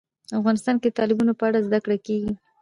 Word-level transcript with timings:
افغانستان 0.39 0.75
کې 0.81 0.89
د 0.89 0.95
تالابونه 0.97 1.33
په 1.39 1.43
اړه 1.47 1.65
زده 1.67 1.79
کړه 1.85 1.97
کېږي. 2.05 2.31